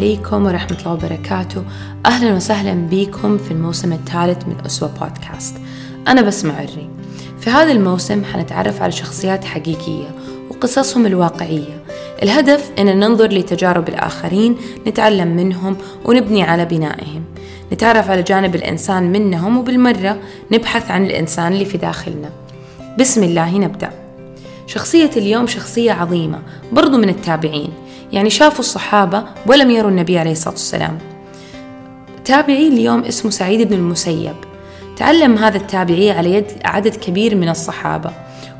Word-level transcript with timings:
عليكم 0.00 0.46
ورحمة 0.46 0.78
الله 0.78 0.92
وبركاته. 0.92 1.64
أهلا 2.06 2.34
وسهلا 2.34 2.74
بكم 2.90 3.38
في 3.38 3.50
الموسم 3.50 3.92
الثالث 3.92 4.48
من 4.48 4.56
أسوة 4.66 4.90
بودكاست. 5.00 5.54
أنا 6.08 6.22
بسمع 6.22 6.54
عري. 6.54 6.90
في 7.40 7.50
هذا 7.50 7.72
الموسم 7.72 8.24
حنتعرف 8.24 8.82
على 8.82 8.92
شخصيات 8.92 9.44
حقيقية 9.44 10.08
وقصصهم 10.50 11.06
الواقعية. 11.06 11.82
الهدف 12.22 12.70
أن 12.78 13.00
ننظر 13.00 13.28
لتجارب 13.32 13.88
الآخرين 13.88 14.56
نتعلم 14.86 15.36
منهم 15.36 15.76
ونبني 16.04 16.42
على 16.42 16.64
بنائهم. 16.64 17.24
نتعرف 17.72 18.10
على 18.10 18.22
جانب 18.22 18.54
الإنسان 18.54 19.12
منهم 19.12 19.58
وبالمرة 19.58 20.18
نبحث 20.52 20.90
عن 20.90 21.06
الإنسان 21.06 21.52
اللي 21.52 21.64
في 21.64 21.78
داخلنا. 21.78 22.30
بسم 22.98 23.22
الله 23.22 23.58
نبدأ. 23.58 23.90
شخصية 24.66 25.10
اليوم 25.16 25.46
شخصية 25.46 25.92
عظيمة 25.92 26.38
برضو 26.72 26.98
من 26.98 27.08
التابعين. 27.08 27.70
يعني 28.12 28.30
شافوا 28.30 28.60
الصحابة 28.60 29.24
ولم 29.46 29.70
يروا 29.70 29.90
النبي 29.90 30.18
عليه 30.18 30.32
الصلاة 30.32 30.54
والسلام. 30.54 30.98
تابعي 32.24 32.68
اليوم 32.68 33.04
اسمه 33.04 33.30
سعيد 33.30 33.68
بن 33.68 33.74
المسيب. 33.74 34.34
تعلم 34.96 35.38
هذا 35.38 35.56
التابعي 35.56 36.10
على 36.10 36.34
يد 36.34 36.46
عدد 36.64 36.96
كبير 36.96 37.34
من 37.34 37.48
الصحابة. 37.48 38.10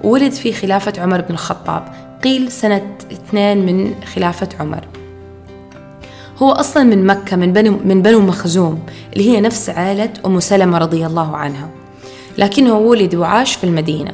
وولد 0.05 0.33
في 0.33 0.53
خلافة 0.53 0.93
عمر 0.99 1.21
بن 1.21 1.35
الخطاب. 1.35 1.83
قيل 2.25 2.53
سنة 2.53 2.97
اثنين 3.13 3.67
من 3.67 3.95
خلافة 4.15 4.49
عمر. 4.61 4.85
هو 6.39 6.51
أصلا 6.51 6.85
من 6.85 7.07
مكة 7.07 7.37
من 7.37 7.53
بنو, 7.53 7.81
من 7.85 8.03
بنو 8.03 8.21
مخزوم 8.21 8.83
اللي 9.13 9.31
هي 9.31 9.41
نفس 9.41 9.71
عائلة 9.71 10.11
أم 10.27 10.41
سلمة 10.41 10.79
رضي 10.79 11.07
الله 11.07 11.37
عنها. 11.37 11.69
لكنه 12.39 12.79
ولد 12.79 13.15
وعاش 13.15 13.55
في 13.55 13.65
المدينة. 13.65 14.13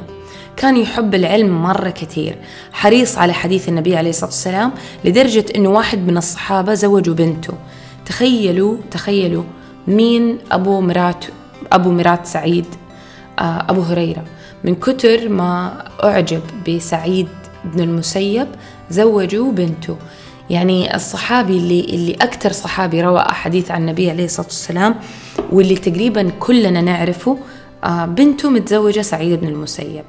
كان 0.57 0.77
يحب 0.77 1.15
العلم 1.15 1.63
مرة 1.63 1.89
كثير. 1.89 2.35
حريص 2.71 3.17
على 3.17 3.33
حديث 3.33 3.69
النبي 3.69 3.97
عليه 3.97 4.09
الصلاة 4.09 4.29
والسلام 4.29 4.71
لدرجة 5.05 5.45
أنه 5.55 5.69
واحد 5.69 6.07
من 6.07 6.17
الصحابة 6.17 6.73
زوجوا 6.73 7.15
بنته. 7.15 7.53
تخيلوا 8.05 8.77
تخيلوا 8.91 9.43
مين 9.87 10.37
أبو 10.51 10.81
مرات 10.81 11.25
أبو 11.71 11.91
مرات 11.91 12.25
سعيد 12.25 12.65
آه، 13.39 13.65
أبو 13.69 13.81
هريرة. 13.81 14.23
من 14.63 14.75
كتر 14.75 15.29
ما 15.29 15.83
أعجب 16.03 16.41
بسعيد 16.67 17.27
بن 17.65 17.79
المسيب 17.79 18.47
زوجوا 18.89 19.51
بنته. 19.51 19.97
يعني 20.49 20.95
الصحابي 20.95 21.57
اللي 21.57 21.79
اللي 21.79 22.13
أكثر 22.13 22.51
صحابي 22.51 23.01
روى 23.01 23.19
أحاديث 23.19 23.71
عن 23.71 23.81
النبي 23.81 24.09
عليه 24.09 24.25
الصلاة 24.25 24.45
والسلام 24.47 24.95
واللي 25.51 25.75
تقريبا 25.75 26.31
كلنا 26.39 26.81
نعرفه 26.81 27.37
آه، 27.83 28.05
بنته 28.05 28.49
متزوجة 28.49 29.01
سعيد 29.01 29.41
بن 29.41 29.47
المسيب. 29.47 30.03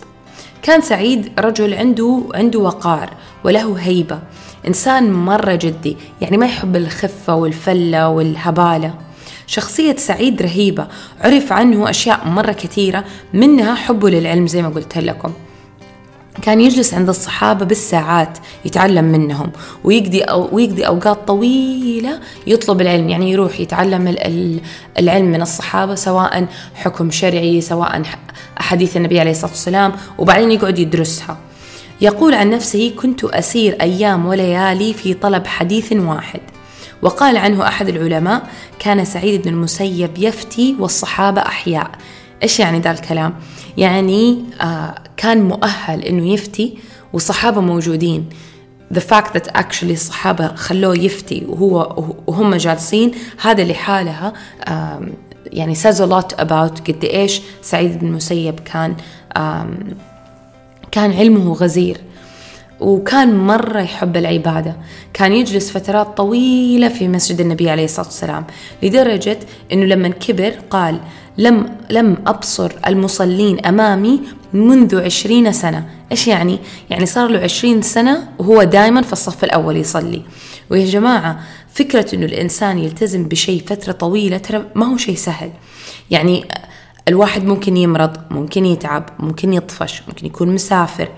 كان 0.63 0.81
سعيد 0.81 1.33
رجل 1.39 1.75
عنده 1.75 2.23
عنده 2.35 2.59
وقار 2.59 3.11
وله 3.45 3.75
هيبة. 3.79 4.19
إنسان 4.67 5.13
مرة 5.13 5.55
جدي 5.55 5.97
يعني 6.21 6.37
ما 6.37 6.47
يحب 6.47 6.77
الخفة 6.77 7.35
والفلة 7.35 8.09
والهبالة. 8.09 8.95
شخصية 9.47 9.97
سعيد 9.97 10.43
رهيبة 10.43 10.87
عرف 11.21 11.53
عنه 11.53 11.91
أشياء 11.91 12.29
مرة 12.29 12.53
كثيرة 12.53 13.05
منها 13.33 13.75
حبه 13.75 14.11
للعلم 14.11 14.47
زي 14.47 14.63
ما 14.63 14.69
قلت 14.69 14.99
لكم. 14.99 15.33
كان 16.43 16.61
يجلس 16.61 16.95
عند 16.95 17.09
الصحابة 17.09 17.65
بالساعات 17.65 18.39
يتعلم 18.65 19.05
منهم 19.05 19.51
ويقضي 19.85 20.21
أو 20.21 20.49
ويقضي 20.53 20.87
أوقات 20.87 21.19
طويلة 21.29 22.21
يطلب 22.47 22.81
العلم 22.81 23.09
يعني 23.09 23.31
يروح 23.31 23.61
يتعلم 23.61 24.09
العلم 24.99 25.25
من 25.25 25.43
الصحابة 25.43 25.95
سواء 25.95 26.47
حكم 26.75 27.11
شرعي 27.11 27.61
سواء 27.61 28.03
أحاديث 28.61 28.97
النبي 28.97 29.21
عليه 29.21 29.31
الصلاة 29.31 29.51
والسلام 29.51 29.93
وبعدين 30.19 30.53
يقعد 30.53 30.79
يدرسها. 30.79 31.39
يقول 32.01 32.35
عن 32.35 32.51
نفسه 32.51 32.93
كنت 32.97 33.25
أسير 33.25 33.77
أيام 33.81 34.27
وليالي 34.27 34.93
في 34.93 35.15
طلب 35.15 35.47
حديث 35.47 35.93
واحد. 35.93 36.41
وقال 37.03 37.37
عنه 37.37 37.69
أحد 37.69 37.89
العلماء 37.89 38.43
كان 38.79 39.05
سعيد 39.05 39.43
بن 39.43 39.49
المسيب 39.49 40.11
يفتي 40.19 40.77
والصحابة 40.79 41.41
أحياء. 41.41 41.91
إيش 42.43 42.61
يعني 42.61 42.81
ذا 42.81 42.91
الكلام؟ 42.91 43.35
يعني 43.77 44.45
آه 44.61 44.95
كان 45.19 45.43
مؤهل 45.43 46.05
إنه 46.05 46.33
يفتي 46.33 46.79
والصحابة 47.13 47.61
موجودين. 47.61 48.29
The 48.95 49.01
fact 49.01 49.35
that 49.35 49.49
actually 49.59 49.91
الصحابة 49.91 50.55
خلوه 50.55 50.99
يفتي 50.99 51.45
وهو 51.49 52.05
وهم 52.27 52.55
جالسين 52.55 53.13
هذا 53.43 53.65
لحالها 53.65 54.33
يعني 55.47 55.75
says 55.75 55.97
a 55.97 56.07
lot 56.07 56.41
about 56.41 56.81
قد 56.89 57.05
إيش 57.05 57.43
سعيد 57.63 57.99
بن 57.99 58.07
المسيب 58.07 58.61
كان 58.61 58.97
كان 60.93 61.13
علمه 61.13 61.53
غزير. 61.53 62.01
وكان 62.81 63.39
مرة 63.39 63.81
يحب 63.81 64.17
العبادة. 64.17 64.77
كان 65.15 65.33
يجلس 65.33 65.71
فترات 65.71 66.17
طويلة 66.17 66.89
في 66.89 67.09
مسجد 67.09 67.41
النبي 67.41 67.71
عليه 67.71 67.85
الصلاة 67.85 68.07
والسلام 68.07 68.45
لدرجة 68.83 69.39
أنه 69.73 69.85
لما 69.85 70.09
كبر 70.09 70.55
قال 70.71 71.01
لم, 71.39 71.77
لم 71.91 72.17
أبصر 72.27 72.73
المصلين 72.87 73.67
أمامي 73.67 74.21
منذ 74.53 75.01
عشرين 75.01 75.53
سنة. 75.53 75.91
إيش 76.13 76.29
يعني؟ 76.29 76.59
يعني 76.91 77.07
صار 77.07 77.29
له 77.29 77.41
عشرين 77.41 77.83
سنة 77.83 78.29
وهو 78.39 78.63
دائما 78.63 79.03
في 79.03 79.13
الصف 79.13 79.45
الأول 79.45 79.77
يصلي. 79.77 80.23
ويا 80.71 80.87
جماعة 80.87 81.41
فكرة 81.75 82.15
أنه 82.15 82.27
الإنسان 82.27 82.79
يلتزم 82.79 83.25
بشيء 83.29 83.63
فترة 83.67 83.93
طويلة 83.93 84.39
ترى 84.39 84.65
ما 84.75 84.87
هو 84.87 84.97
شيء 84.97 85.17
سهل. 85.17 85.51
يعني 86.11 86.45
الواحد 87.09 87.45
ممكن 87.45 87.77
يمرض 87.77 88.17
ممكن 88.31 88.67
يتعب 88.67 89.11
ممكن 89.19 89.53
يطفش 89.53 90.03
ممكن 90.09 90.27
يكون 90.27 90.49
مسافر. 90.49 91.09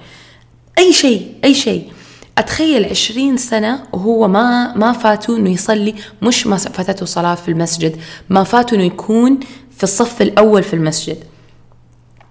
أي 0.78 0.92
شيء 0.92 1.34
أي 1.44 1.54
شيء. 1.54 1.92
أتخيل 2.38 2.84
عشرين 2.84 3.36
سنة 3.36 3.82
وهو 3.92 4.28
ما 4.28 4.76
ما 4.76 4.92
فاته 4.92 5.36
إنه 5.36 5.50
يصلي 5.50 5.94
مش 6.22 6.46
ما 6.46 6.56
فاتته 6.56 7.06
صلاة 7.06 7.34
في 7.34 7.48
المسجد 7.48 7.96
ما 8.28 8.44
فاته 8.44 8.74
إنه 8.74 8.84
يكون 8.84 9.40
في 9.76 9.82
الصف 9.82 10.22
الأول 10.22 10.62
في 10.62 10.74
المسجد. 10.74 11.16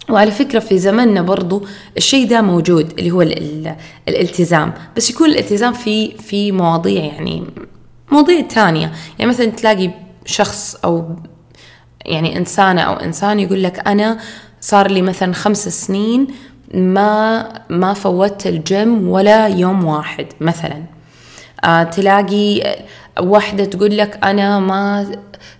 وعلى 0.09 0.31
فكرة 0.31 0.59
في 0.59 0.78
زمننا 0.78 1.22
برضو 1.22 1.66
الشيء 1.97 2.28
ده 2.30 2.42
موجود 2.42 2.94
اللي 3.00 3.12
هو 3.12 3.22
ال 3.22 3.38
ال 3.38 3.75
الالتزام. 4.08 4.74
بس 4.97 5.09
يكون 5.09 5.30
الالتزام 5.30 5.74
في 5.74 6.18
في 6.18 6.52
مواضيع 6.52 7.03
يعني 7.03 7.44
مواضيع 8.12 8.42
تانية. 8.42 8.92
يعني 9.20 9.31
مثلا 9.31 9.46
تلاقي 9.46 9.92
شخص 10.25 10.75
أو 10.86 11.16
يعني 12.06 12.38
إنسانة 12.38 12.81
أو 12.81 12.94
إنسان 12.94 13.40
يقول 13.40 13.64
لك 13.64 13.88
أنا 13.88 14.18
صار 14.62 14.92
لي 14.92 15.02
مثلا 15.02 15.34
خمس 15.34 15.68
سنين 15.86 16.28
ما 16.74 17.50
ما 17.70 17.94
فوتت 17.94 18.47
الجيم 18.47 19.08
ولا 19.09 19.47
يوم 19.47 19.86
واحد 19.86 20.26
مثلا. 20.41 20.84
آه 21.64 21.84
تلاقي 21.84 22.76
واحدة 23.19 23.66
تقول 23.66 23.97
لك 23.97 24.19
أنا 24.24 24.59
ما 24.59 25.12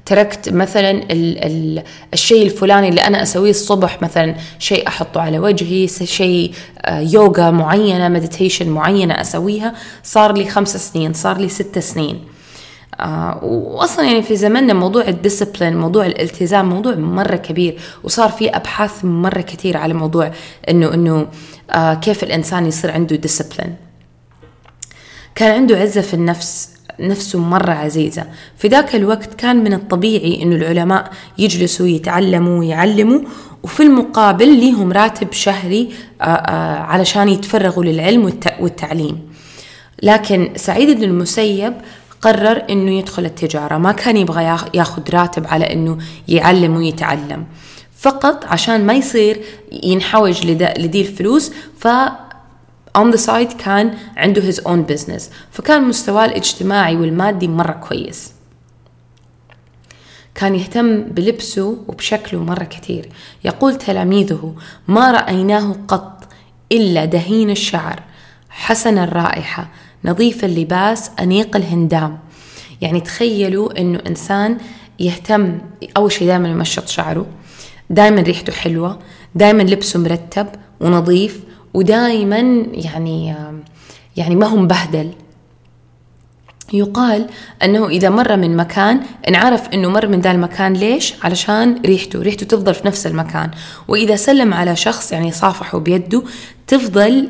تركت 0.06 0.50
مثلا 0.50 0.92
ال 0.92 1.46
ال 1.46 1.84
الشيء 2.14 2.46
الفلاني 2.46 2.90
اللي 2.90 3.02
أنا 3.02 3.22
أسويه 3.24 3.50
الصبح 3.50 4.02
مثلا 4.02 4.36
شيء 4.60 4.88
أحطه 4.88 5.22
على 5.22 5.40
وجهي 5.40 5.88
شيء 5.88 6.54
آه 6.86 7.00
يوغا 7.00 7.52
معينة 7.52 8.08
meditation 8.08 8.70
معينة 8.70 9.22
أسويها. 9.22 9.74
صار 10.04 10.34
لي 10.38 10.50
خمس 10.50 10.92
سنين 10.92 11.14
صار 11.14 11.38
لي 11.38 11.50
ست 11.50 11.80
سنين. 11.80 12.24
آه 13.00 13.40
واصلا 13.44 14.06
يعني 14.06 14.24
في 14.24 14.36
زماننا 14.36 14.74
موضوع 14.74 15.08
ال 15.08 15.14
discipline 15.14 15.78
موضوع 15.78 16.06
الالتزام 16.06 16.70
موضوع 16.70 16.96
مرة 16.96 17.36
كبير 17.36 17.80
وصار 18.04 18.30
في 18.30 18.50
أبحاث 18.50 19.06
مرة 19.06 19.42
كثير 19.42 19.78
على 19.78 19.94
موضوع 19.94 20.32
إنه 20.70 20.94
إنه 20.94 21.28
آه 21.72 21.94
كيف 21.94 22.24
الإنسان 22.24 22.66
يصير 22.66 22.92
عنده 22.92 23.16
discipline 23.16 23.76
كان 25.36 25.52
عنده 25.52 25.78
عزة 25.78 26.02
في 26.02 26.14
النفس. 26.14 26.79
نفسه 27.00 27.40
مرة 27.40 27.72
عزيزة. 27.72 28.26
في 28.58 28.68
ذاك 28.68 28.96
الوقت 28.96 29.34
كان 29.34 29.64
من 29.64 29.74
الطبيعي 29.74 30.44
أنه 30.44 30.56
العلماء 30.56 31.12
يجلسوا 31.38 31.88
يتعلموا 31.88 32.60
ويعلموا 32.60 33.20
وفي 33.64 33.84
المقابل 33.84 34.48
ليهم 34.60 34.92
راتب 34.92 35.34
شهري 35.34 35.90
آه، 36.22 36.24
آه، 36.24 36.80
علشان 36.80 37.30
يتفرغوا 37.30 37.84
للعلم 37.84 38.34
والتعليم. 38.60 39.20
لكن 40.04 40.50
سعيد 40.56 40.98
بن 40.98 41.04
المسيب 41.04 41.74
قرر 42.22 42.64
إنه 42.70 42.92
يدخل 42.92 43.26
التجارة. 43.26 43.78
ما 43.78 43.92
كان 43.92 44.18
يبغى 44.18 44.58
ياخذ 44.74 45.02
راتب 45.14 45.48
على 45.48 45.74
إنه 45.74 45.98
يعلم 46.28 46.76
ويتعلم. 46.76 47.46
فقط 48.00 48.46
عشان 48.46 48.86
ما 48.86 48.94
يصير 48.94 49.42
ينحوج 49.84 50.46
لدي 50.78 51.02
الفلوس 51.02 51.52
ف 51.78 51.88
on 52.98 53.12
the 53.14 53.18
side 53.18 53.56
كان 53.58 53.98
عنده 54.18 54.52
his 54.52 54.56
own 54.56 54.92
business. 54.92 55.24
فكان 55.52 55.84
مستواه 55.84 56.26
الاجتماعي 56.26 56.96
والمادي 56.96 57.48
مرة 57.48 57.72
كويس. 57.72 58.34
كان 60.36 60.56
يهتم 60.56 61.04
بلبسه 61.04 61.84
وبشكله 61.88 62.44
مرة 62.44 62.64
كثير. 62.64 63.10
يقول 63.44 63.76
تلاميذه 63.76 64.56
ما 64.88 65.12
رأيناه 65.12 65.76
قط 65.88 66.28
إلا 66.72 67.06
دهين 67.06 67.50
الشعر. 67.50 68.04
حسن 68.50 68.98
الرائحة. 68.98 69.70
نظيف 70.06 70.46
اللباس 70.46 71.12
أنيق 71.20 71.56
الهندام. 71.56 72.20
يعني 72.82 73.02
تخيلوا 73.02 73.80
أنه 73.80 74.00
إنسان 74.08 74.58
يهتم 75.00 75.60
أول 75.98 76.12
شيء 76.12 76.28
دائما 76.28 76.50
يمشط 76.50 76.88
شعره. 76.88 77.26
دائما 77.90 78.22
ريحته 78.22 78.54
حلوة. 78.54 79.00
دائما 79.36 79.64
لبسه 79.64 80.00
مرتب 80.00 80.48
ونظيف. 80.80 81.44
ودائما 81.74 82.66
يعني 82.74 83.36
يعني 84.18 84.36
ما 84.36 84.48
هو 84.48 84.58
مبهدل 84.58 85.12
يقال 86.74 87.28
أنه 87.64 87.88
إذا 87.88 88.10
مر 88.10 88.38
من 88.38 88.58
مكان 88.58 89.02
انعرف 89.28 89.70
أنه 89.70 89.90
مر 89.90 90.08
من 90.08 90.22
ذا 90.22 90.32
المكان 90.32 90.74
ليش؟ 90.74 91.14
علشان 91.24 91.82
ريحته 91.86 92.22
ريحته 92.22 92.46
تفضل 92.46 92.74
في 92.74 92.88
نفس 92.88 93.08
المكان. 93.08 93.52
وإذا 93.88 94.16
سلم 94.16 94.54
على 94.54 94.76
شخص 94.76 95.12
يعني 95.12 95.32
صافحه 95.32 95.80
بيده 95.80 96.24
تفضل 96.68 97.30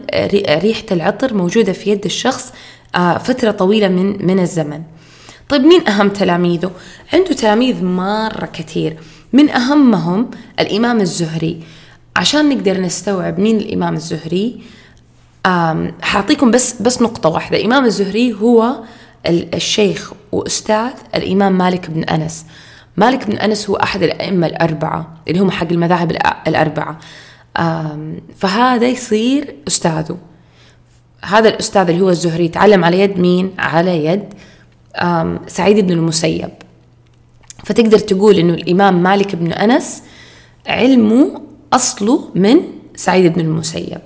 ريحة 0.49 0.85
العطر 0.91 1.33
موجودة 1.33 1.73
في 1.73 1.89
يد 1.91 2.05
الشخص 2.05 2.53
آه، 2.95 3.17
فترة 3.17 3.51
طويلة 3.51 3.87
من 3.87 4.25
من 4.27 4.39
الزمن. 4.39 4.81
طيب 5.49 5.61
مين 5.61 5.87
أهم 5.87 6.09
تلاميذه؟ 6.09 6.71
عنده 7.13 7.33
تلاميذ 7.33 7.83
مرة 7.83 8.49
كثير. 8.53 8.97
من 9.33 9.49
أهمهم 9.49 10.29
الإمام 10.59 11.01
الزهري. 11.01 11.63
عشان 12.19 12.49
نقدر 12.49 12.81
نستوعب 12.81 13.39
مين 13.39 13.57
الإمام 13.57 13.93
الزهري 13.93 14.61
حأعطيكم 16.01 16.51
بس 16.51 16.81
بس 16.81 17.01
نقطة 17.01 17.29
واحدة. 17.29 17.57
الإمام 17.57 17.85
الزهري 17.85 18.33
هو 18.33 18.75
الشيخ 19.27 20.13
وأستاذ 20.31 20.91
الإمام 21.15 21.57
مالك 21.57 21.91
بن 21.91 22.03
أنس. 22.03 22.45
مالك 22.97 23.27
بن 23.27 23.37
أنس 23.37 23.69
هو 23.69 23.75
أحد 23.75 24.03
الأئمة 24.03 24.47
الأربعة 24.47 25.17
اللي 25.27 25.39
هم 25.39 25.51
حق 25.51 25.67
المذاهب 25.71 26.11
الأربعة. 26.47 26.99
فهذا 28.35 28.87
يصير 28.87 29.55
أستاذه. 29.67 30.17
هذا 31.21 31.49
الأستاذ 31.49 31.89
اللي 31.89 32.01
هو 32.01 32.09
الزهري 32.09 32.47
تعلم 32.47 32.85
على 32.85 32.99
يد 32.99 33.19
مين؟ 33.19 33.51
على 33.59 34.05
يد 34.05 34.33
سعيد 35.47 35.79
بن 35.79 35.91
المسيب. 35.91 36.49
فتقدر 37.63 37.99
تقول 37.99 38.35
إنه 38.35 38.53
الإمام 38.53 39.03
مالك 39.03 39.35
بن 39.35 39.51
أنس 39.51 40.03
علمه 40.67 41.48
أصله 41.73 42.29
من 42.35 42.55
سعيد 42.95 43.33
بن 43.33 43.41
المسيب. 43.41 44.01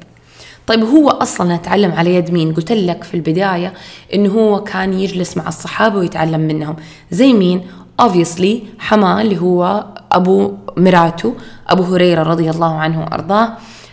طيب 0.68 0.84
هو 0.84 1.10
أصلا 1.10 1.56
أتعلم 1.56 1.92
على 1.92 2.16
يد 2.16 2.32
مين؟ 2.32 2.54
قلت 2.54 2.72
لك 2.72 3.04
في 3.04 3.14
البداية 3.14 3.74
إنه 4.14 4.30
هو 4.30 4.64
كان 4.64 4.94
يجلس 4.94 5.38
مع 5.38 5.48
الصحابة 5.48 5.98
ويتعلم 6.00 6.40
منهم. 6.40 6.76
زي 7.12 7.34
مين؟ 7.34 7.62
Obviously 8.02 8.56
حماه 8.80 9.22
اللي 9.22 9.38
هو 9.42 9.86
أبو 10.12 10.54
مراته 10.78 11.36
أبو 11.68 11.84
هريرة 11.84 12.24
رضي 12.24 12.50
الله 12.50 12.76
عنه 12.76 13.02
وأرضاه 13.02 13.50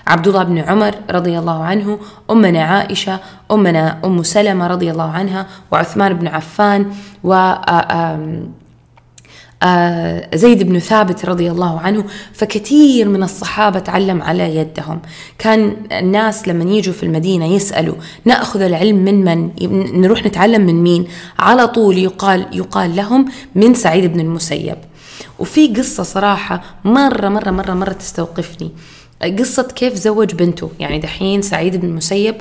عبد 0.07 0.29
الله 0.29 0.43
بن 0.43 0.59
عمر 0.59 0.95
رضي 1.11 1.39
الله 1.39 1.65
عنه 1.65 1.99
أمنا 2.31 2.63
عائشة 2.63 3.21
أمنا 3.51 3.99
أم 4.05 4.23
سلمة 4.23 4.67
رضي 4.67 4.91
الله 4.91 5.11
عنها 5.11 5.47
وعثمان 5.71 6.13
بن 6.13 6.27
عفان 6.27 6.93
و 7.25 7.33
آه، 7.33 8.43
زيد 10.35 10.63
بن 10.63 10.79
ثابت 10.79 11.25
رضي 11.25 11.51
الله 11.51 11.81
عنه 11.81 12.05
فكثير 12.33 13.09
من 13.09 13.23
الصحابة 13.23 13.79
تعلم 13.79 14.23
على 14.23 14.57
يدهم. 14.57 15.01
كان 15.39 15.77
الناس 15.93 16.49
لما 16.49 16.71
يجوا 16.71 16.95
في 16.95 17.03
المدينة 17.03 17.47
يسألوا 17.47 17.95
نأخذ 18.25 18.61
العلم 18.61 18.97
من 18.97 19.25
من؟ 19.25 19.51
نروح 20.01 20.27
نتعلم 20.27 20.67
من 20.67 20.83
مين؟ 20.83 21.07
على 21.39 21.67
طول 21.69 21.99
يقال, 21.99 22.47
يقال 22.53 22.97
لهم 22.97 23.25
من 23.55 23.75
سعيد 23.75 24.13
بن 24.13 24.21
المسيب. 24.21 24.77
وفي 25.39 25.67
قصة 25.67 26.03
صراحة 26.03 26.63
مرة 26.85 27.29
مرة 27.29 27.51
مرة 27.51 27.73
مرة 27.75 27.93
تستوقفني. 27.93 28.71
قصة 29.39 29.63
كيف 29.63 29.95
زوج 29.95 30.35
بنته. 30.35 30.71
يعني 30.79 30.99
دحين 30.99 31.43
سعيد 31.43 31.77
بن 31.77 31.89
المسيب 31.89 32.35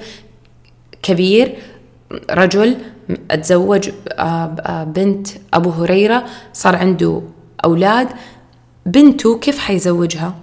كبير 1.02 1.56
رجل 2.32 2.78
أتزوج 3.32 3.90
آه، 4.10 4.24
آه، 4.24 4.84
بنت 4.84 5.28
أبو 5.54 5.70
هريرة 5.70 6.26
صار 6.54 6.76
عنده 6.76 7.22
أولاد. 7.66 8.08
بنته 8.86 9.40
كيف 9.40 9.60
حيزوجها؟ 9.60 10.36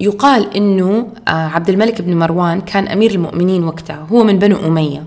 يقال 0.00 0.56
إنه 0.56 1.08
آه، 1.28 1.30
عبد 1.30 1.68
الملك 1.70 2.02
بن 2.02 2.18
مروان 2.18 2.60
كان 2.60 2.88
أمير 2.88 3.10
المؤمنين 3.10 3.64
وقتها 3.64 4.06
هو 4.12 4.24
من 4.24 4.38
بنو 4.38 4.56
أمية 4.66 5.04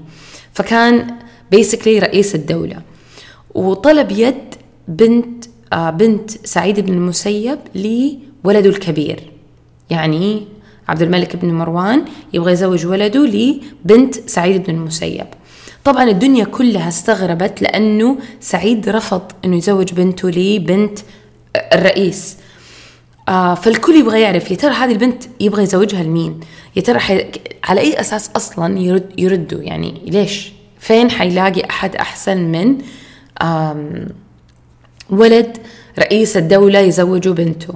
فكان 0.54 1.08
بيسكلي 1.52 2.00
رئيس 2.00 2.36
الدولة. 2.36 2.82
وطلب 3.56 4.12
يد 4.12 4.56
بنت 4.88 5.46
بنت 5.74 6.32
سعيد 6.32 6.80
بن 6.80 6.94
المسيب 6.94 7.60
لولده 7.76 8.70
الكبير 8.70 9.32
يعني 9.90 10.48
عبد 10.88 11.02
الملك 11.02 11.36
بن 11.36 11.54
مروان 11.54 12.06
يبغى 12.34 12.52
يزوج 12.52 12.86
ولده 12.86 13.26
لبنت 13.26 14.30
سعيد 14.30 14.64
بن 14.64 14.76
المسيب. 14.76 15.26
طبعا 15.84 16.04
الدنيا 16.04 16.46
كلها 16.46 16.88
استغربت 16.88 17.62
لأنه 17.62 18.18
سعيد 18.40 18.90
رفض 18.90 19.22
أنه 19.46 19.58
يزوج 19.58 19.94
بنته 19.94 20.30
لبنت 20.30 21.00
الرئيس. 21.74 22.38
آه 23.30 23.56
فالكل 23.56 23.96
يبغى 23.96 24.22
يعرف 24.22 24.52
يا 24.52 24.56
ترى 24.56 24.74
هذه 24.74 24.92
البنت 24.92 25.24
يبغى 25.40 25.64
يزوجها 25.64 26.04
لمين؟ 26.04 26.40
يا 26.76 26.82
ترى 26.82 27.00
حي... 27.00 27.32
على 27.64 27.82
أي 27.82 28.00
أساس 28.00 28.30
أصلا 28.36 28.80
يرد 28.80 29.20
يردوا 29.20 29.62
يعني 29.62 30.02
ليش؟ 30.06 30.52
فين 30.80 31.12
حيلاقي 31.12 31.70
أحد 31.70 31.96
أحسن 31.96 32.38
من 32.38 32.78
آم 33.42 34.08
ولد 35.10 35.58
رئيس 36.00 36.38
الدولة 36.38 36.80
يزوجوا 36.80 37.34
بنته؟ 37.34 37.74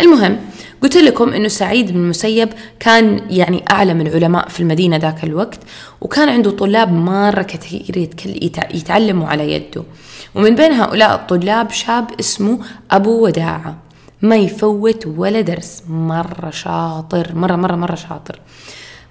المهم 0.00 0.38
قلت 0.82 0.96
لكم 0.96 1.32
إنه 1.32 1.48
سعيد 1.48 1.92
بن 1.92 1.96
المسيب 1.96 2.48
كان 2.80 3.20
يعني 3.30 3.64
اعلم 3.70 4.00
العلماء 4.00 4.48
في 4.48 4.60
المدينة 4.60 4.96
ذاك 4.96 5.24
الوقت 5.24 5.58
وكان 6.00 6.28
عنده 6.28 6.50
طلاب 6.50 6.92
مره 6.92 7.42
كثير 7.42 8.08
يتعلموا 8.74 9.28
على 9.28 9.52
يده. 9.52 9.82
ومن 10.34 10.54
بين 10.54 10.72
هؤلاء 10.72 11.14
الطلاب 11.14 11.70
شاب 11.70 12.20
اسمه 12.20 12.58
أبو 12.90 13.24
وداعة. 13.24 13.76
ما 14.22 14.36
يفوت 14.36 15.06
ولا 15.06 15.40
درس. 15.40 15.82
مرة 15.88 16.50
شاطر 16.50 17.34
مرة 17.34 17.56
مرة 17.56 17.76
مرة 17.76 17.94
شاطر. 17.94 18.40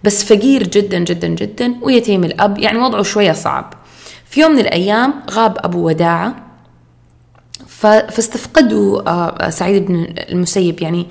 بس 0.03 0.23
فقير 0.23 0.67
جدا 0.67 0.99
جدا 0.99 1.27
جدا 1.27 1.75
ويتيم 1.81 2.23
الأب. 2.23 2.57
يعني 2.57 2.77
وضعه 2.77 3.03
شوية 3.03 3.31
صعب. 3.31 3.73
في 4.25 4.41
يوم 4.41 4.51
من 4.51 4.59
الأيام 4.59 5.13
غاب 5.31 5.57
أبو 5.57 5.87
وداعة 5.87 6.35
فاستفقدوا 7.67 9.09
آه، 9.09 9.49
سعيد 9.49 9.85
بن 9.85 10.07
المسيب. 10.29 10.81
يعني 10.81 11.07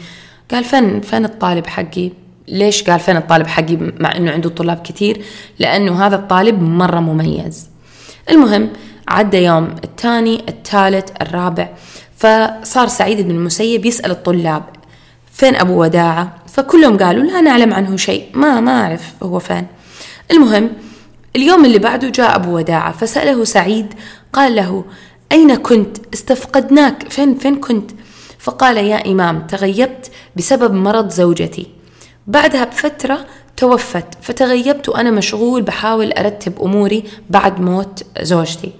قال 0.50 0.64
فين 0.64 1.00
فين 1.00 1.25
الطالب 1.25 1.66
حقي. 1.66 2.10
ليش 2.48 2.82
قال 2.82 3.00
فين 3.00 3.16
الطالب 3.16 3.46
حقي؟ 3.46 3.76
مع 3.76 4.16
إنه 4.16 4.31
عنده 4.31 4.48
طلاب 4.48 4.82
كثير 4.82 5.25
لأنه 5.58 6.06
هذا 6.06 6.16
الطالب 6.16 6.62
مرة 6.62 7.00
مميز. 7.00 7.69
المهم 8.31 8.70
عدى 9.08 9.37
يوم 9.37 9.75
الثاني 9.84 10.44
الثالث 10.48 11.08
الرابع 11.22 11.69
فصار 12.16 12.88
سعيد 12.88 13.20
بن 13.20 13.31
المسيب 13.31 13.87
يسأل 13.87 14.10
الطلاب 14.10 14.62
فين 15.32 15.56
أبو 15.56 15.82
وداعة؟ 15.82 16.37
فكلهم 16.47 16.99
قالوا 16.99 17.25
لا 17.25 17.40
نعلم 17.40 17.75
عنه 17.75 17.97
شيء 17.97 18.26
ما 18.35 18.61
ما 18.61 18.82
أعرف 18.82 19.14
هو 19.23 19.38
فين. 19.38 19.66
المهم 20.30 20.70
اليوم 21.37 21.64
اللي 21.64 21.78
بعده 21.78 22.09
جاء 22.09 22.37
أبو 22.37 22.56
وداعة 22.56 22.92
فسأله 22.92 23.44
سعيد 23.44 23.94
قال 24.32 24.56
له 24.56 24.85
أين 25.32 25.54
كنت؟ 25.54 25.97
استفقدناك 26.14 27.11
فين 27.11 27.35
فين 27.35 27.56
كنت؟ 27.56 27.90
فقال 28.46 28.76
يا 28.76 29.12
إمام 29.12 29.46
تغيبت 29.46 30.10
بسبب 30.36 30.74
مرض 30.74 31.10
زوجتي. 31.10 31.66
بعدها 32.26 32.64
بفترة 32.64 33.26
توفت 33.56 34.04
فتغيبت 34.22 34.88
وأنا 34.88 35.10
مشغول 35.10 35.62
بحاول 35.62 36.12
أرتب 36.12 36.62
أموري 36.62 37.04
بعد 37.30 37.60
موت 37.60 38.02
زوجتي. 38.22 38.72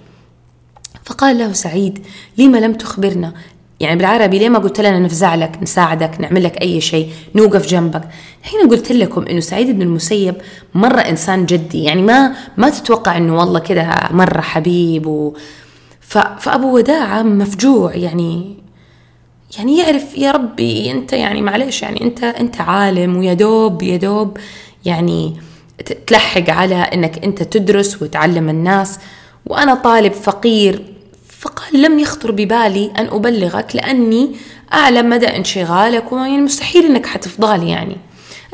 فقال 1.05 1.37
له 1.37 1.53
سعيد 1.53 2.05
لما 2.37 2.57
لم 2.57 2.73
تخبرنا؟ 2.73 3.33
يعني 3.79 3.95
بالعربي 3.95 4.39
ليه 4.39 4.49
ما 4.49 4.59
قلت 4.59 4.81
لنا 4.81 4.99
نفزع 4.99 5.35
لك 5.35 5.59
نساعدك 5.61 6.21
نعمل 6.21 6.43
لك 6.43 6.61
أي 6.61 6.81
شيء 6.81 7.11
نوقف 7.35 7.67
جنبك؟ 7.67 8.03
الحين 8.43 8.69
قلت 8.69 8.91
لكم 8.91 9.25
إنه 9.25 9.39
سعيد 9.39 9.71
بن 9.71 9.81
المسيب 9.81 10.35
مرة 10.73 10.99
إنسان 10.99 11.45
جدي 11.45 11.83
يعني 11.83 12.01
ما 12.01 12.33
ما 12.57 12.69
تتوقع 12.69 13.17
إنه 13.17 13.37
والله 13.37 13.59
كذا 13.59 14.09
مرة 14.11 14.41
حبيب 14.41 15.07
و 15.07 15.33
فأبو 16.39 16.75
وداعة 16.75 17.21
مفجوع 17.21 17.95
يعني 17.95 18.66
يعني 19.57 19.77
يعرف 19.77 20.17
يا 20.17 20.31
ربي 20.31 20.91
أنت 20.91 21.13
يعني 21.13 21.41
معلش 21.41 21.81
يعني 21.81 22.01
أنت 22.01 22.23
أنت 22.23 22.61
عالم 22.61 23.17
ويا 23.17 23.33
دوب 23.33 23.81
يا 23.83 23.97
دوب 23.97 24.37
يعني 24.85 25.35
تلحق 26.07 26.49
على 26.49 26.75
إنك 26.75 27.23
أنت 27.23 27.43
تدرس 27.43 28.01
وتعلم 28.01 28.49
الناس. 28.49 28.99
وأنا 29.45 29.75
طالب 29.75 30.13
فقير 30.13 30.93
فقال 31.29 31.81
لم 31.81 31.99
يخطر 31.99 32.31
ببالي 32.31 32.91
أن 32.97 33.05
أبلغك 33.07 33.75
لأني 33.75 34.35
أعلم 34.73 35.09
مدى 35.09 35.27
انشغالك 35.27 36.11
ويعني 36.11 36.37
مستحيل 36.37 36.85
إنك 36.85 37.05
حتفضالي 37.05 37.69
يعني. 37.69 37.97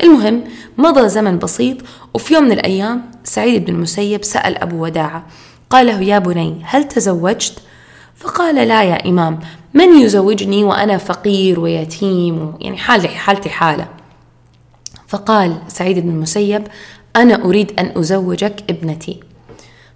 المهم 0.04 0.44
مضى 0.78 1.10
زمن 1.10 1.40
بسيط 1.40 1.78
وفي 2.14 2.34
يوم 2.34 2.44
من 2.44 2.52
الأيام 2.52 3.12
سعيد 3.24 3.66
بن 3.66 3.74
المسيب 3.74 4.24
سأل 4.24 4.58
أبو 4.58 4.84
وداعة 4.84 5.28
قال 5.70 5.88
له 5.88 6.02
يا 6.02 6.20
بني 6.20 6.62
هل 6.64 6.88
تزوجت؟ 6.88 7.54
فقال 8.16 8.56
لا 8.56 8.84
يا 8.84 9.10
إمام 9.10 9.40
من 9.74 10.00
يزوجني 10.00 10.64
وأنا 10.64 10.98
فقير 10.98 11.60
ويتيم 11.60 12.54
يعني 12.62 12.78
حالي 12.78 13.08
حالتي 13.08 13.50
حالة. 13.50 13.88
فقال 15.08 15.58
سعيد 15.68 16.00
بن 16.00 16.10
المسيب 16.10 16.64
أنا 17.16 17.44
أريد 17.46 17.80
أن 17.80 17.92
أزوجك 17.98 18.64
ابنتي. 18.70 19.20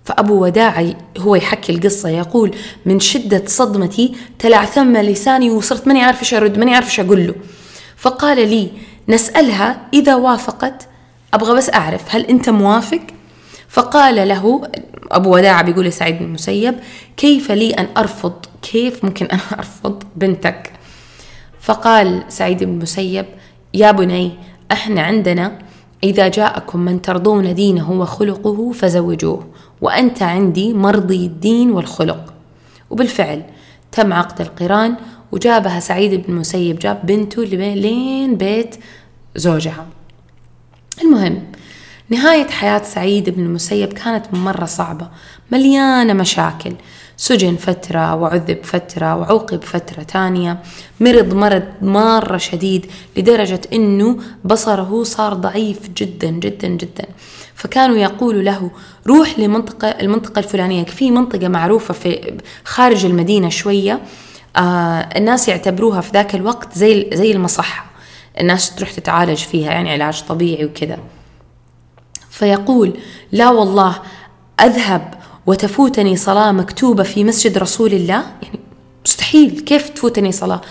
فأبو 0.04 0.44
وداع 0.44 0.94
هو 1.18 1.36
يحكي 1.36 1.72
القصة 1.72 2.10
يقول 2.10 2.56
من 2.86 3.00
شدة 3.00 3.44
صدمتي 3.46 4.16
تلعثم 4.40 4.98
لساني 4.98 5.50
وصرت 5.50 5.88
ماني 5.88 6.04
عارف 6.04 6.20
إيش 6.20 6.34
أرد 6.34 6.58
ماني 6.58 6.76
عارف 6.76 6.86
إيش 6.86 7.00
أقول 7.00 7.28
له. 7.28 7.36
فقال 7.98 8.50
لي 8.50 8.72
نسألها 9.10 9.82
إذا 9.94 10.16
وافقت 10.16 10.88
أبغى 11.34 11.58
بس 11.58 11.70
أعرف 11.70 12.16
هل 12.16 12.26
أنت 12.26 12.50
موافق؟ 12.50 13.02
فقال 13.70 14.28
له 14.28 14.62
أبو 15.12 15.36
وداع 15.36 15.62
بيقول 15.62 15.86
لسعيد 15.86 16.18
بن 16.20 16.26
المسيب 16.26 16.76
كيف 17.18 17.52
لي 17.52 17.70
أن 17.72 17.88
أرفض 17.98 18.34
كيف 18.62 19.06
ممكن 19.06 19.26
أنا 19.26 19.42
أرفض 19.60 20.04
بنتك؟ 20.16 20.72
فقال 21.62 22.24
سعيد 22.28 22.64
بن 22.64 22.72
المسيب 22.74 23.26
يا 23.74 23.92
بني 23.92 24.32
إحنا 24.72 25.02
عندنا 25.02 25.60
إذا 26.04 26.28
جاءكم 26.28 26.80
من 26.80 27.02
ترضون 27.02 27.56
دينه 27.56 27.92
وخلقه 27.92 28.72
فزوجوه 28.72 29.48
وأنت 29.82 30.24
عندي 30.24 30.74
مرضي 30.74 31.26
الدين 31.26 31.72
والخلق. 31.72 32.34
وبالفعل 32.90 33.44
تم 33.92 34.14
عقد 34.14 34.42
القران 34.42 34.96
وجابها 35.32 35.80
سعيد 35.80 36.14
بن 36.14 36.34
المسيب 36.34 36.80
جاب 36.80 37.06
بنته 37.06 37.44
لين 37.44 38.36
بيت 38.36 38.76
زوجها. 39.36 39.86
المهم 41.04 41.44
نهاية 42.10 42.48
حياة 42.48 42.82
سعيد 42.84 43.30
بن 43.30 43.44
المسيب 43.44 43.94
كانت 43.94 44.26
مرة 44.34 44.66
صعبة 44.66 45.08
مليانة 45.52 46.14
مشاكل. 46.14 46.74
سجن 47.18 47.56
فترة 47.56 48.16
وعذب 48.16 48.64
فترة 48.64 49.16
وعوقب 49.16 49.64
فترة 49.64 50.04
تانية 50.04 50.60
مرض 51.00 51.34
مرض 51.34 51.64
مرة 51.82 52.38
شديد 52.38 52.86
لدرجة 53.18 53.62
أنه 53.74 54.18
بصره 54.46 55.04
صار 55.04 55.34
ضعيف 55.34 55.90
جدا 55.90 56.30
جدا 56.30 56.68
جدا. 56.68 57.06
فكانوا 57.56 57.98
يقولوا 57.98 58.42
له 58.42 58.72
روح 59.08 59.40
لمنطقة 59.40 59.88
المنطقة 59.88 60.40
الفلانية. 60.40 60.86
في 60.86 61.12
منطقة 61.12 61.48
معروفة 61.48 61.94
في 61.94 62.38
خارج 62.66 63.06
المدينة 63.06 63.50
شوية. 63.50 64.00
آه 64.58 65.10
الناس 65.16 65.48
يعتبروها 65.48 66.02
في 66.02 66.12
ذاك 66.14 66.36
الوقت 66.36 66.78
زي 66.78 67.10
زي 67.14 67.32
المصحة. 67.32 67.86
الناس 68.40 68.76
تروح 68.76 68.92
تتعالج 68.92 69.38
فيها 69.38 69.72
يعني 69.72 69.92
علاج 69.92 70.22
طبيعي 70.22 70.66
وكذا. 70.66 70.98
فيقول 72.38 72.94
لا 73.32 73.50
والله 73.50 73.96
أذهب 74.62 75.14
وتفوتني 75.46 76.16
صلاة 76.16 76.52
مكتوبة 76.52 77.04
في 77.04 77.24
مسجد 77.24 77.58
رسول 77.58 77.94
الله؟ 77.94 78.24
يعني 78.44 78.60
مستحيل 79.06 79.60
كيف 79.60 79.90
تفوتني 79.90 80.32
صلاة؟ 80.32 80.62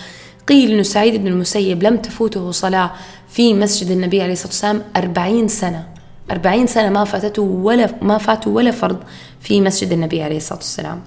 قيل 0.47 0.71
أنه 0.71 0.83
سعيد 0.83 1.21
بن 1.23 1.27
المسيب 1.27 1.83
لم 1.83 1.97
تفوته 1.97 2.51
صلاة 2.51 2.91
في 3.29 3.53
مسجد 3.53 3.91
النبي 3.91 4.21
عليه 4.21 4.33
الصلاة 4.33 4.47
والسلام 4.47 4.83
أربعين 4.97 5.47
سنة. 5.47 5.87
أربعين 6.31 6.67
سنة 6.67 6.89
ما 6.89 7.03
فاتته 7.03 7.41
ولا 7.41 7.89
ما 8.01 8.17
فاته 8.17 8.51
ولا 8.51 8.71
فرض 8.71 8.97
في 9.41 9.61
مسجد 9.61 9.91
النبي 9.91 10.23
عليه 10.23 10.37
الصلاة 10.37 10.59
والسلام. 10.59 11.01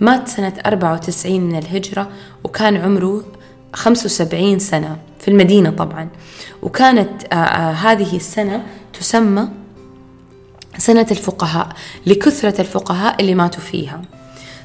مات 0.00 0.28
سنة 0.28 0.52
94 0.66 1.40
من 1.40 1.56
الهجرة 1.58 2.08
وكان 2.44 2.76
عمره 2.76 3.24
75 3.74 4.58
سنة 4.58 4.96
في 5.20 5.28
المدينة 5.28 5.70
طبعا. 5.70 6.08
وكانت 6.62 7.10
آآ 7.32 7.36
آآ 7.36 7.72
هذه 7.72 8.16
السنة 8.16 8.62
تسمى 9.00 9.48
سنة 10.78 11.06
الفقهاء 11.10 11.68
لكثرة 12.06 12.60
الفقهاء 12.60 13.20
اللي 13.20 13.34
ماتوا 13.34 13.60
فيها. 13.60 14.02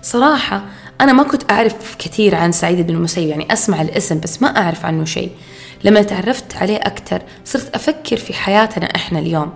صراحة 0.02 0.66
أنا 1.02 1.14
ما 1.14 1.24
كنت 1.24 1.52
أعرف 1.52 1.96
كثير 2.00 2.36
عن 2.36 2.52
سعيد 2.52 2.88
بن 2.88 2.94
المسيب 2.94 3.30
يعني 3.30 3.54
أسمع 3.54 3.82
الاسم 3.82 4.20
بس 4.20 4.42
ما 4.42 4.58
أعرف 4.58 4.86
عنه 4.86 5.06
شيء. 5.06 5.32
لما 5.84 6.02
تعرفت 6.02 6.58
عليه 6.58 6.78
أكثر 6.78 7.22
صرت 7.46 7.76
أفكر 7.76 8.18
في 8.18 8.34
حياتنا 8.34 8.86
إحنا 8.86 9.20
اليوم. 9.20 9.54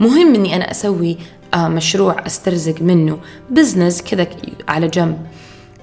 مهم 0.00 0.34
إني 0.34 0.56
أنا 0.56 0.70
أسوي 0.70 1.18
مشروع 1.56 2.26
أسترزق 2.26 2.82
منه 2.82 3.18
business 3.50 4.02
كذا 4.02 4.26
على 4.68 4.88
جنب. 4.88 5.26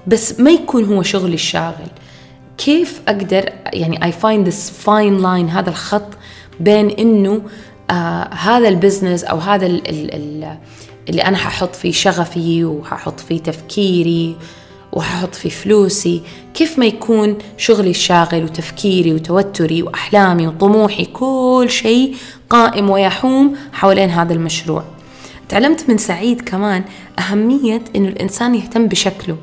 بس 0.06 0.40
ما 0.40 0.50
يكون 0.50 0.84
هو 0.84 1.02
شغلي 1.02 1.34
الشاغل. 1.34 1.88
كيف 2.58 3.00
أقدر 3.08 3.52
يعني 3.72 3.98
I 3.98 4.14
find 4.14 4.50
this 4.50 4.70
fine 4.86 5.22
line 5.22 5.50
هذا 5.50 5.70
الخط 5.70 6.08
بين 6.60 6.90
إنه 6.90 7.42
آه 7.90 8.28
هذا 8.34 8.68
ال 8.68 8.74
business 8.74 9.24
أو 9.24 9.38
هذا 9.38 9.66
ال 9.66 9.88
ال 9.88 10.14
ال 10.14 10.58
اللي 11.08 11.22
أنا 11.22 11.36
ححط 11.36 11.76
فيه 11.76 11.92
شغفي 11.92 12.64
وححط 12.64 13.20
فيه 13.20 13.40
تفكيري 13.40 14.36
وححط 14.92 15.34
فيه 15.34 15.48
فلوسي 15.48 16.22
كيف 16.54 16.78
ما 16.78 16.86
يكون 16.86 17.38
شغلي 17.56 17.90
الشاغل 17.90 18.44
وتفكيري 18.44 19.12
وتوتري 19.12 19.82
وأحلامي 19.82 20.46
وطموحي 20.46 21.04
كل 21.04 21.66
شيء 21.68 22.16
قائم 22.50 22.90
ويحوم 22.90 23.56
حوالين 23.72 24.10
هذا 24.10 24.32
المشروع. 24.32 24.84
تعلمت 25.48 25.88
من 25.88 25.98
سعيد 25.98 26.40
كمان 26.40 26.84
أهمية 27.18 27.82
إنه 27.96 28.08
الإنسان 28.08 28.54
يهتم 28.54 28.86
بشكله. 28.86 29.36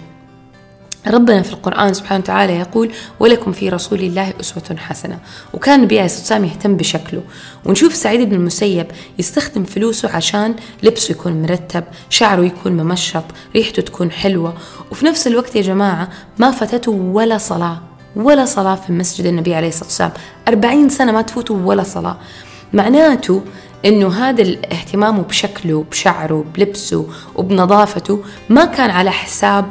ربنا 1.08 1.42
في 1.42 1.54
القرآن 1.54 1.94
سبحانه 1.94 2.20
وتعالى 2.20 2.56
يقول 2.56 2.92
ولكم 3.20 3.52
في 3.52 3.70
رسول 3.70 4.00
الله 4.00 4.34
أسوة 4.40 4.78
حسنة 4.78 5.20
وكان 5.54 5.80
النبي 5.80 5.96
عليه 5.96 6.06
الصلاة 6.06 6.22
والسلام 6.22 6.46
يهتم 6.46 6.78
بشكله. 6.78 7.22
ونشوف 7.66 7.96
سعيد 7.96 8.30
بن 8.30 8.36
المسيب 8.36 8.88
يستخدم 9.20 9.64
فلوسه 9.64 10.16
عشان 10.16 10.56
لبسه 10.84 11.12
يكون 11.12 11.42
مرتب 11.42 11.84
شعره 12.10 12.42
يكون 12.42 12.72
ممشط 12.72 13.24
ريحته 13.56 13.82
تكون 13.82 14.12
حلوة. 14.12 14.54
وفي 14.92 15.06
نفس 15.06 15.28
الوقت 15.28 15.56
يا 15.56 15.62
جماعة 15.62 16.10
ما 16.38 16.52
فاتته 16.52 16.92
ولا 16.92 17.38
صلاة 17.38 17.82
ولا 18.16 18.46
صلاة 18.46 18.76
في 18.76 18.94
مسجد 18.94 19.26
النبي 19.26 19.56
عليه 19.56 19.68
الصلاة 19.68 19.86
والسلام. 19.86 20.12
أربعين 20.48 20.90
سنة 20.90 21.12
ما 21.12 21.22
تفوته 21.22 21.54
ولا 21.54 21.84
صلاة. 21.84 22.18
معناته 22.74 23.42
إنه 23.86 24.14
هذا 24.14 24.42
الاهتمام 24.42 25.22
بشكله 25.22 25.86
بشعره 25.92 26.46
بلبسه 26.56 27.08
وبنظافته 27.36 28.20
ما 28.50 28.66
كان 28.66 28.90
على 28.90 29.12
حساب 29.12 29.66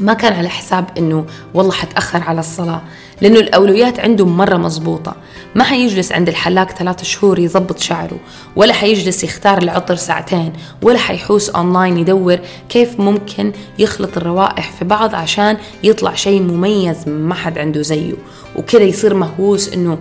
ما 0.00 0.14
كان 0.14 0.32
على 0.32 0.48
حساب 0.48 0.84
إنه 0.98 1.26
والله 1.54 1.72
حتأخر 1.72 2.22
على 2.22 2.40
الصلاة 2.40 2.82
لأنه 3.20 3.40
الأولويات 3.40 4.00
عنده 4.00 4.26
مرة 4.26 4.56
مزبوطه 4.56 5.16
ما 5.54 5.64
حيجلس 5.64 6.12
عند 6.12 6.28
الحلاق 6.28 6.70
ثلاثة 6.70 7.04
شهور 7.04 7.38
يضبط 7.38 7.78
شعره 7.78 8.18
ولا 8.56 8.72
حيجلس 8.72 9.24
يختار 9.24 9.58
العطر 9.62 9.94
ساعتين 9.94 10.52
ولا 10.82 10.98
حيحوس 10.98 11.50
أونلاين 11.50 11.96
يدور 11.96 12.38
كيف 12.68 13.00
ممكن 13.00 13.52
يخلط 13.78 14.16
الروائح 14.16 14.72
في 14.72 14.84
بعض 14.84 15.14
عشان 15.14 15.56
يطلع 15.82 16.14
شيء 16.14 16.42
مميز 16.42 17.08
ما 17.08 17.34
حد 17.34 17.58
عنده 17.58 17.82
زيه. 17.82 18.14
وكذا 18.56 18.82
يصير 18.82 19.14
مهووس 19.14 19.68
إنه 19.68 19.98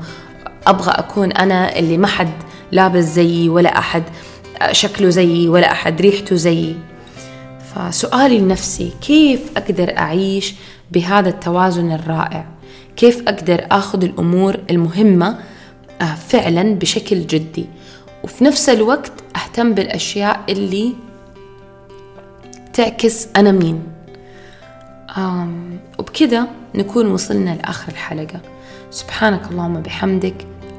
أبغى 0.68 0.92
أكون 0.92 1.32
أنا 1.32 1.80
اللي 1.80 1.98
ما 1.98 2.08
حد 2.08 2.32
لابس 2.72 3.04
زيي 3.04 3.50
ولا 3.50 3.78
أحد 3.78 4.04
شكله 4.72 5.10
زيي 5.10 5.50
ولا 5.50 5.72
أحد 5.72 6.02
ريحته 6.02 6.36
زيي. 6.36 6.76
فسؤالي 7.76 8.40
لنفسي 8.40 8.92
كيف 9.02 9.52
أقدر 9.58 9.98
أعيش 9.98 10.56
بهذا 10.92 11.30
التوازن 11.30 11.92
الرائع؟ 11.92 12.46
كيف 12.96 13.22
أقدر 13.28 13.68
آخذ 13.72 14.04
الأمور 14.04 14.58
المهمة 14.70 15.40
فعلا 16.28 16.76
بشكل 16.76 17.28
جدي؟ 17.28 17.66
وفي 18.24 18.44
نفس 18.44 18.70
الوقت 18.70 19.12
أهتم 19.36 19.74
بالأشياء 19.74 20.40
اللي 20.50 20.94
تعكس 22.74 23.28
أنا 23.36 23.52
مين. 23.52 23.84
وبكذا 26.00 26.48
نكون 26.76 27.12
وصلنا 27.12 27.56
لآخر 27.56 27.92
الحلقة. 27.92 28.40
سبحانك 28.92 29.52
اللهم 29.52 29.82
بحمدك 29.82 30.48